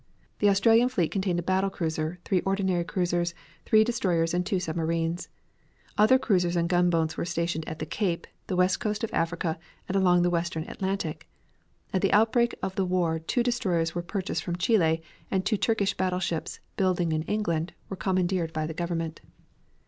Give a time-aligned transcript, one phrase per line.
[0.39, 3.35] The Australian fleet contained a battle cruiser, three ordinary cruisers,
[3.67, 5.29] three destroyers and two submarines.
[5.95, 9.95] Other cruisers and gunboats were stationed at the Cape, the west coast of Africa, and
[9.95, 11.29] along the western Atlantic.
[11.93, 15.93] At the outbreak of the war two destroyers were purchased from Chile, and two Turkish
[15.95, 19.21] battleships, building in England, were commandeered by the government.